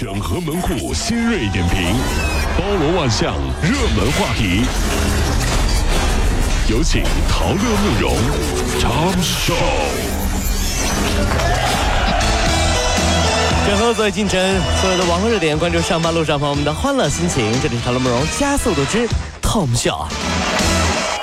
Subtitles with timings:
[0.00, 1.92] 整合门户新锐点评，
[2.56, 4.64] 包罗万象，热门话题。
[6.68, 8.16] 有请陶乐慕容
[8.78, 9.54] 长寿。
[13.66, 14.40] 整合最进程，
[14.80, 17.52] 所有的网络热点，关注上班路上朋友们的欢乐心情。
[17.60, 19.08] 这里是陶乐慕容加速度之
[19.42, 20.06] Tom 秀。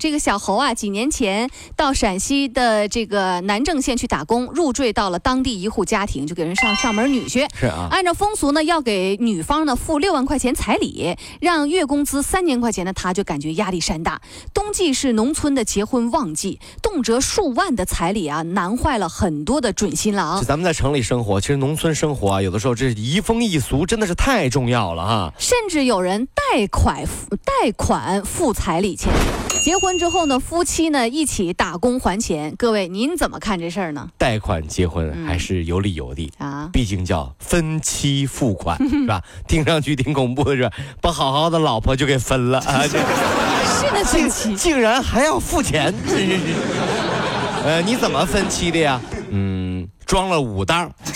[0.00, 7.46] 这个小侯啊，几年前到陕西的这个南郑县去打工，入赘到了当地一户家庭，就给人上上门女婿。
[7.54, 14.22] 是啊，按照风俗呢，要给女方呢付六万块钱彩礼，让月工资三千块钱的他，就感觉压力山大。
[14.54, 20.42] 冬季是农村的结婚旺季，动辄数万的彩礼啊，难坏了很多的准新郎。
[20.42, 25.34] 咱们在城里生活，其实农村生活啊，有的时候这移风易俗真的是太重要了哈。
[25.38, 29.12] 甚至有人贷款付贷款付彩礼钱。
[29.60, 32.54] 结婚之后呢，夫妻呢一起打工还钱。
[32.56, 34.08] 各位，您怎么看这事儿呢？
[34.16, 36.32] 贷款结婚还是有理由的。
[36.38, 39.22] 啊，毕竟叫分期付款， 是吧？
[39.46, 42.80] 听上去挺恐怖的是吧，把好好的老婆就给分了啊！
[42.88, 44.56] 这是的，分期。
[44.56, 46.42] 竟然还要付钱，真是是。
[47.62, 48.98] 呃，你怎么分期的呀？
[49.30, 50.90] 嗯，装了五袋儿，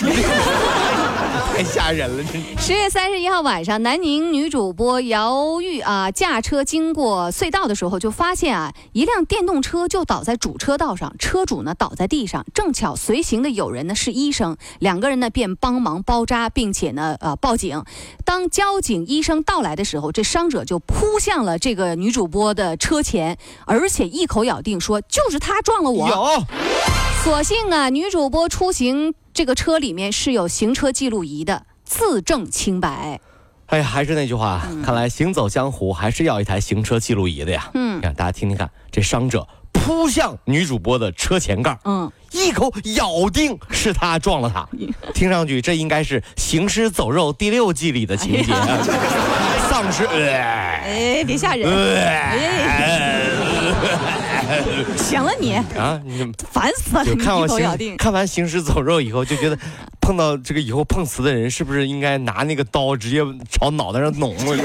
[1.55, 2.60] 太吓人了，这。
[2.60, 17.84] 十月三十一号晚上，南宁女主播姚玉啊驾车经过隧道的时候，就发现啊一辆电动车就倒在主车道上，车主呢倒在地上，正巧随行的友人呢是医生，两个人呢便帮忙包扎，并且呢呃报警。
[18.25, 26.08] 当交警、医生到来的时候，这伤者就扑向了这个女主播的车前，而且一口咬定说就是他撞了我。
[26.08, 26.44] 有，
[27.22, 33.20] 所幸啊，女主播出行这个车里面是有行车记录仪的，自证清白。
[33.66, 37.68] 哎呀，还是那句话，看来行走江湖还是要一台行车记录仪的呀。
[37.74, 37.98] 嗯。
[37.98, 44.68] 你看大家听听看，这伤者扑向女主播的车前盖，嗯，一口咬定是他撞了他，
[45.12, 48.52] 听上去这应该是《行尸走肉》第六季里的情节，
[49.69, 50.04] 丧尸。
[50.04, 50.30] 呃。
[50.84, 51.69] 哎，别吓人！
[51.69, 52.64] 呃
[54.97, 57.05] 行了你，啊，你烦死了！
[57.05, 57.97] 就你看我行。
[57.97, 59.59] 看完《行尸走肉》以后，就觉得
[60.00, 64.34] 碰到这个以后碰瓷的人，是不是应该拿那个刀直接朝脑袋上弄？
[64.47, 64.65] 我说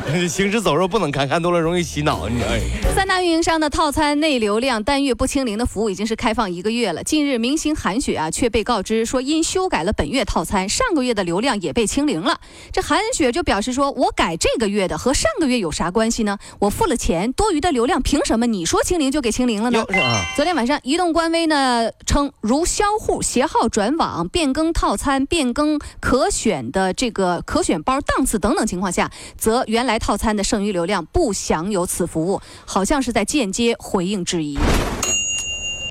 [0.28, 2.94] 行尸走肉不能看，看多了容易洗脑，你知道？
[2.94, 7.02] 三大运营商的套餐内流量单月不清零的服务已经是开放一个月了。
[7.02, 12.40] 近日，明星韩雪啊却被告知说，因修改了本月套餐，上个月的流量也被清零了。
[12.72, 16.38] 这韩雪就表示说：“我改这个月的和上个月有啥关系呢？
[16.58, 34.58] 我付了钱，多余的流量凭什么你说清零就给清零了呢哟？”是啊，昨天晚上，移动官微呢称，如销户携号转网、变更套餐、变更可选的这个可选包档次等等情况下，则原来套餐的剩余流量不享有此服务，好像是在间接回应质疑。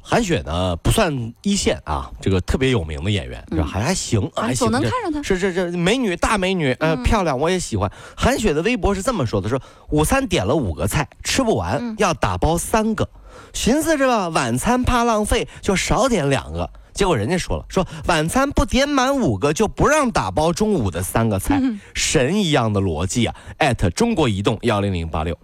[0.04, 3.66] 韩雪呢不算一线啊，这个特别有名的演员，是吧？
[3.66, 7.90] 还还行，啊还行，总能看上她是是是美女大美女，呃，嗯漂亮，我也喜欢。
[8.18, 13.08] 韩雪的微博是这么说的：说午餐点了五个菜，吃不完，嗯要打包三个。
[13.54, 16.70] 寻思着吧，晚餐怕浪费，就少点两个。
[16.94, 23.36] 结果人家说了，说晚餐不点满五个就不让打包中午的三个菜，嗯神一样的逻辑啊！
[23.58, 25.38] 艾特中国移动幺零零八六。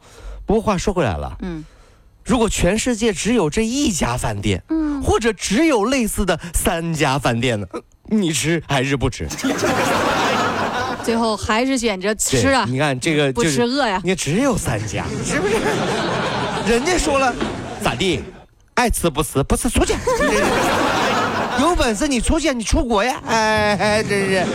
[0.46, 1.66] 不过话说回来了，嗯
[2.24, 7.66] 如果全世界只有这一家饭店，嗯，或者只有类似的三家饭店呢，
[8.04, 9.28] 你吃还是不吃？
[11.06, 14.02] 最后还是选择吃啊，你看这个不就是，吃饿呀。
[14.04, 15.56] 你看只有三家，是不是？
[16.70, 17.34] 人家说了，
[17.82, 18.22] 咋地？
[18.74, 19.94] 爱吃不吃，不吃出去。
[21.60, 23.20] 有本事你出去，你出国呀！
[23.26, 24.46] 哎哎，真是，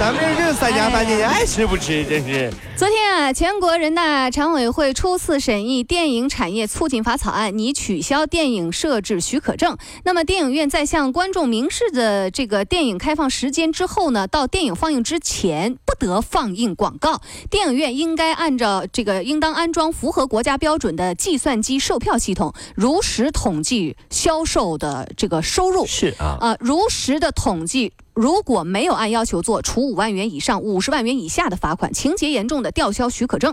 [0.00, 2.50] 咱们这是三家饭店，爱吃不吃，真是。
[2.76, 9.76] 昨天啊，全国人大常委会初次审议电影产业促进法草案，拟取消电影设置许可证。
[10.04, 17.20] 那么，电影院在向观众明示的这个电影开放时间之后呢，到电影放映之前不得放映广告。
[17.50, 25.86] 电影院应该按照这个应当安装符合国家标准的计算机售票系统，如实统计销售的这个收入。
[25.86, 33.52] 是啊，呃，如实的统计，如果没有按要求做，处五万元以上五十万元以下的罚款，情节严重的吊销许可证。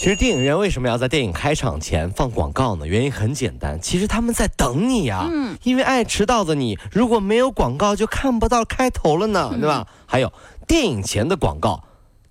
[0.00, 2.84] 其实电影院为什么要在电影开场前放广告呢？
[2.84, 9.86] 原因很简单，其实他们在等你呀、嗯因为爱迟到的你，如果没有广告就看不到开头了呢，对吧？
[10.04, 10.32] 还有
[10.66, 11.80] 电影前的广告，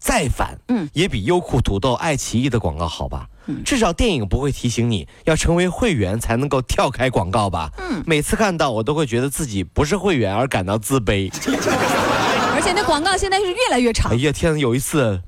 [0.04, 3.26] 再烦，嗯也比优酷土豆、爱奇艺的广告好吧？
[3.48, 7.70] 嗯至少电影不会提醒你要成为会员才能够跳开广告吧？
[7.80, 11.32] 嗯每次看到我都会觉得自己不是会员而感到自卑。
[12.54, 15.22] 而且那广告现在是越来越长哎，呀天，有一次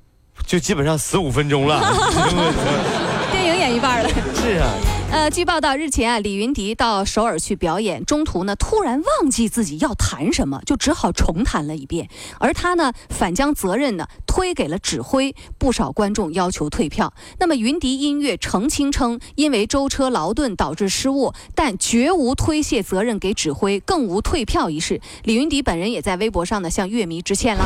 [0.45, 1.79] 就基本上十五分钟了。
[3.31, 4.09] 电影演一半了。
[4.35, 4.67] 是啊，
[5.11, 12.09] 呃，据报道，日前啊，李云迪到首尔去表演，中途呢突然忘记自己要弹什么，就只好重弹了一遍。
[12.37, 17.13] 而他呢，反将责任呢推给了指挥，不少观众要求退票。
[17.39, 24.99] 那么云迪音乐澄清称，因为舟车劳顿导致失误，但绝无推卸责任给指挥，更无退票一事。
[25.23, 27.63] 李云迪本人也在微博上呢向乐迷致歉了。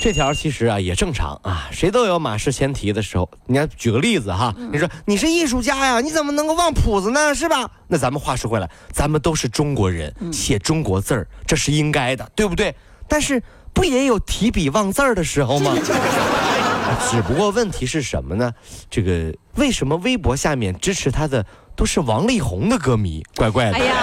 [0.00, 3.28] 这条其实啊也正常啊，谁都有马失前蹄的时候。
[3.46, 7.34] 你看，举个例子哈，你说你是艺术家呀，你怎么能够忘谱子呢？
[7.34, 7.68] 是吧？
[7.88, 12.74] 那咱们话说回来，咱们都是中国人，写中国字儿，这是应该的，对不对？
[13.08, 13.42] 但是
[13.74, 15.74] 不也有提笔忘字儿的时候吗？
[17.10, 18.52] 只不过问题是什么呢？
[18.88, 23.22] 这个为什么微博下面支持他的都是王力宏的歌迷？
[23.36, 23.72] 怪怪的。
[23.72, 23.94] 哎呀，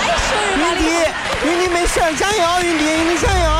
[0.00, 0.84] 还是云迪，
[1.46, 3.59] 云迪没事，加油，云迪，云迪加油。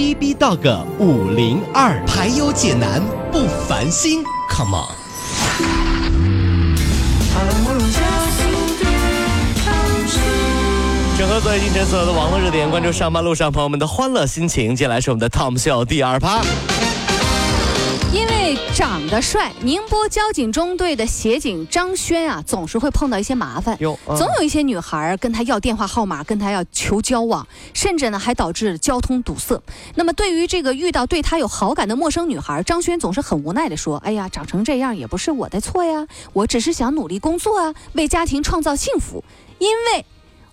[0.00, 4.96] B B Dog 五零二，排忧解难不烦心，Come on！
[11.18, 14.74] 整合最近所有的网络热点，关注上班路上朋友们的欢乐心情。
[14.74, 16.40] 接下来是我们的 Tom Show 第二趴。
[18.74, 23.76] 长得帅，宁波交警中队的协警张轩啊，总是会碰到一些麻烦。
[23.78, 29.60] 有，总有一些女孩跟他要电话号码，跟他要求交往，甚至呢还导致交通堵塞。
[29.96, 39.22] 那么对于这个遇到对他有好感的陌生女孩，张轩总是很无奈的说：“哎呀，长成这样也不是我的错呀，我只是想努力工作啊，为家庭创造幸福，
[39.58, 40.04] 因为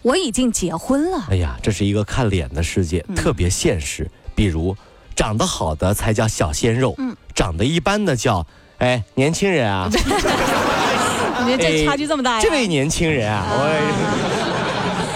[0.02, 4.10] 我已经结婚了。”哎呀，这是一个看脸的世界，特别现实。
[4.36, 4.76] 比如。
[5.18, 8.46] 长得好的才叫小鲜肉，嗯，长得一般的叫，
[8.78, 9.90] 哎，年轻人啊，
[11.44, 12.40] 你这差距这么大呀？
[12.46, 13.66] 这位年轻人啊，我，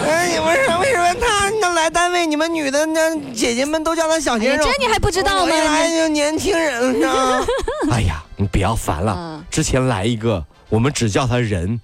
[0.10, 4.64] 哎，你们是为什么他能来单位，你们女的那姐姐们都叫他小鲜肉？
[4.66, 5.52] 这你还不知道吗？
[5.52, 7.46] 来就年轻人呢。
[7.92, 11.80] 哎呀，你不要烦了，之前来一个，我们只叫他人。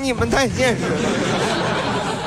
[0.00, 1.57] 你们太现实了。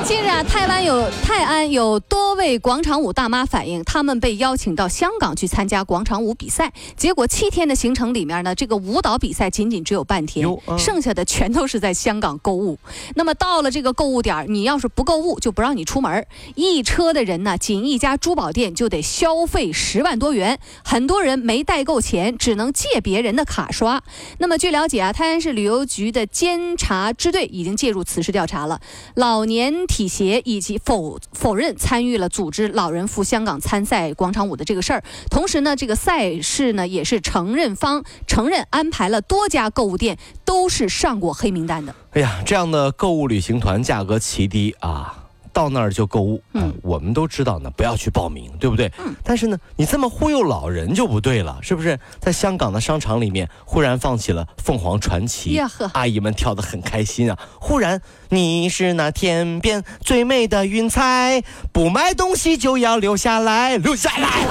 [0.04, 12.80] 近日啊，泰湾有泰安有多位广场舞大妈反映，他们被邀请到香港去参加广场舞比赛，结果七天的行程里面呢，这个舞蹈比赛仅仅只有半天，剩下的全都是在香港购物。
[13.16, 16.26] 那么到了这个购物点你要是不购物，就不让你出门。
[16.56, 24.02] 一车的人呢，仅一家珠宝店就得消费十万多元，很多人没带够钱，只能借别人的卡刷。
[24.40, 28.82] 那么据了解啊，泰安市旅游局的监察支队已经介入此事调查了，
[29.14, 30.12] 老年体。
[30.12, 41.96] 协以及否否认参与了组织老人赴香港参赛广场舞的这个事儿，同时呢，这个赛事呢也是承认方承认安排了多家购物店都是上过黑名单的。
[42.12, 45.21] 哎呀，这样的购物旅行团价格奇低啊！
[45.54, 48.92] 到那儿就购物，嗯，我们都知道呢，不要去报名，对不对？
[49.00, 49.14] 嗯。
[49.24, 52.00] 但是呢，你这么忽悠老人就不对了，是不是？
[52.20, 57.38] 在香港的商场里面，忽然放起了凤凰传奇，呀呵，阿姨们跳得很开心啊。
[57.60, 64.46] 忽然，你是那天边最美的云彩，不买东西就要留下来，留下来，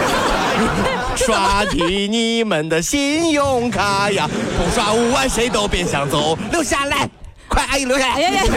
[1.17, 4.29] 刷提你们的信用卡呀，
[4.59, 7.09] 不刷五万谁都别想走，留下来。
[7.49, 8.15] 快，阿姨留下来！
[8.15, 8.53] 哎呀呀呀！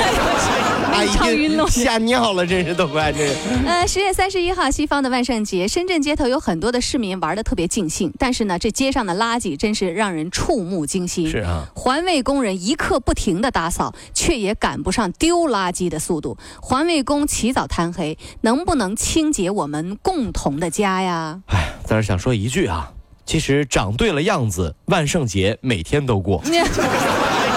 [0.94, 3.36] 阿姨吓尿了，真是都快这是。
[3.66, 11.30] 呃，十月三十一号，西方的万圣节，深圳街头有很多的市民玩的特别尽兴，但是呢，这街上的垃圾真是让人触目惊心。
[11.30, 16.38] 是啊，环卫工人一刻不停的打扫，却也赶不上丢垃圾的速度。
[16.62, 21.42] 环卫工起早贪黑，能不能清洁我们共同的家呀？
[21.48, 22.92] 哎，在这想说一句啊，
[23.26, 26.44] 其实长对了样子，万圣节每天都过。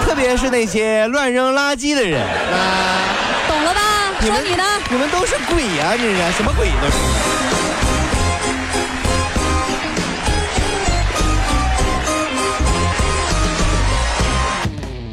[0.07, 2.86] 特别是那些乱扔垃圾的人，啊？
[4.26, 4.64] 你们你呢？
[4.90, 5.95] 你们都是鬼呀！
[5.97, 6.97] 这是什么鬼都是。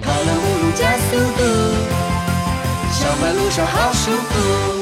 [0.02, 1.44] 跑了五路加速度，
[2.92, 4.73] 上班路上好舒服。